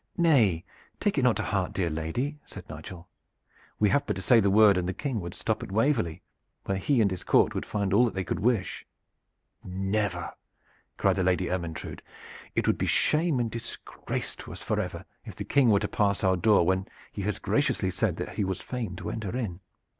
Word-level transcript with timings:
"Nay, 0.17 0.65
take 0.99 1.19
it 1.19 1.21
not 1.21 1.35
to 1.35 1.43
heart, 1.43 1.73
dear 1.73 1.91
lady!" 1.91 2.39
said 2.43 2.67
Nigel. 2.67 3.07
"We 3.77 3.89
have 3.89 4.03
but 4.07 4.15
to 4.15 4.21
say 4.23 4.39
the 4.39 4.49
word 4.49 4.75
and 4.75 4.89
the 4.89 4.95
King 4.95 5.19
would 5.19 5.35
stop 5.35 5.61
at 5.61 5.71
Waverley, 5.71 6.23
where 6.65 6.79
he 6.79 7.01
and 7.01 7.11
his 7.11 7.23
court 7.23 7.53
would 7.53 7.67
find 7.67 7.93
all 7.93 8.05
that 8.05 8.15
they 8.15 8.23
could 8.23 8.39
wish." 8.39 8.83
"Never!" 9.63 10.33
cried 10.97 11.17
the 11.17 11.23
Lady 11.23 11.51
Ermyntrude. 11.51 12.01
"It 12.55 12.65
would 12.65 12.79
be 12.79 12.87
shame 12.87 13.39
and 13.39 13.51
disgrace 13.51 14.35
to 14.37 14.51
us 14.51 14.63
forever 14.63 15.05
if 15.23 15.35
the 15.35 15.43
King 15.45 15.69
were 15.69 15.79
to 15.79 15.87
pass 15.87 16.23
our 16.23 16.35
door 16.35 16.65
when 16.65 16.87
he 17.11 17.21
has 17.21 17.37
graciously 17.37 17.91
said 17.91 18.15
that 18.17 18.29
he 18.29 18.43
was 18.43 18.59
fain 18.59 18.95
to 18.95 19.11
enter 19.11 19.37
in. 19.37 19.59